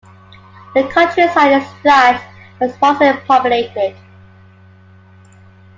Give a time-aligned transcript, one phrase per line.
[0.73, 2.23] The countryside is flat
[2.59, 3.95] and sparsely populated.